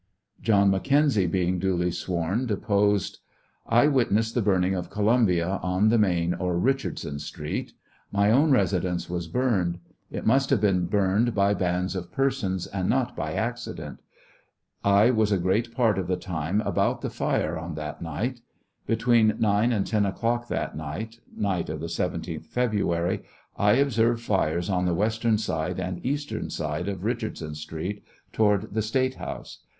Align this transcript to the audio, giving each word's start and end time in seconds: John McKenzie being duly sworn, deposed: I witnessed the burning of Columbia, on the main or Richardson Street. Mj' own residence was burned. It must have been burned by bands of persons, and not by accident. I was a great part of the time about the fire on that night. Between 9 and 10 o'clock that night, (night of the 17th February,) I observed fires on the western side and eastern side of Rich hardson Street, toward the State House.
John 0.41 0.71
McKenzie 0.71 1.29
being 1.29 1.59
duly 1.59 1.91
sworn, 1.91 2.47
deposed: 2.47 3.19
I 3.67 3.85
witnessed 3.85 4.33
the 4.33 4.41
burning 4.41 4.73
of 4.73 4.89
Columbia, 4.89 5.59
on 5.61 5.89
the 5.89 5.99
main 5.99 6.33
or 6.33 6.57
Richardson 6.57 7.19
Street. 7.19 7.73
Mj' 8.11 8.31
own 8.31 8.49
residence 8.49 9.11
was 9.11 9.27
burned. 9.27 9.77
It 10.09 10.25
must 10.25 10.49
have 10.49 10.59
been 10.59 10.87
burned 10.87 11.35
by 11.35 11.53
bands 11.53 11.95
of 11.95 12.11
persons, 12.11 12.65
and 12.65 12.89
not 12.89 13.15
by 13.15 13.33
accident. 13.33 13.99
I 14.83 15.11
was 15.11 15.31
a 15.31 15.37
great 15.37 15.71
part 15.75 15.99
of 15.99 16.07
the 16.07 16.17
time 16.17 16.61
about 16.61 17.01
the 17.01 17.11
fire 17.11 17.55
on 17.55 17.75
that 17.75 18.01
night. 18.01 18.41
Between 18.87 19.35
9 19.37 19.71
and 19.71 19.85
10 19.85 20.07
o'clock 20.07 20.47
that 20.47 20.75
night, 20.75 21.19
(night 21.37 21.69
of 21.69 21.79
the 21.79 21.85
17th 21.85 22.47
February,) 22.47 23.21
I 23.55 23.73
observed 23.73 24.21
fires 24.23 24.67
on 24.67 24.85
the 24.87 24.95
western 24.95 25.37
side 25.37 25.79
and 25.79 26.03
eastern 26.03 26.49
side 26.49 26.87
of 26.89 27.03
Rich 27.03 27.21
hardson 27.21 27.53
Street, 27.53 28.03
toward 28.33 28.73
the 28.73 28.81
State 28.81 29.13
House. 29.17 29.59